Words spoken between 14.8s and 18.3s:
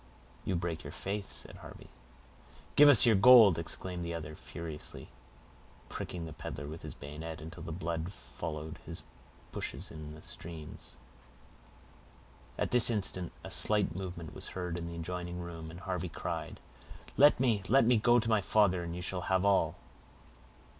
the adjoining room, and Harvey cried,— "Let me—let me go to